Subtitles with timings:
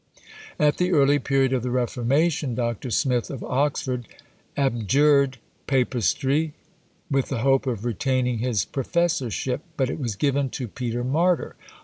[0.57, 2.89] At the early period of the Reformation, Dr.
[2.89, 4.07] Smith of Oxford
[4.57, 6.53] abjured papistry,
[7.11, 11.55] with the hope of retaining his professorship, but it was given to Peter Martyr.